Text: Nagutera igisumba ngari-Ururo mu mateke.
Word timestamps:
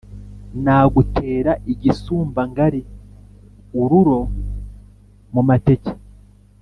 Nagutera 0.63 1.51
igisumba 1.73 2.41
ngari-Ururo 2.51 4.19
mu 5.33 5.41
mateke. 5.49 5.91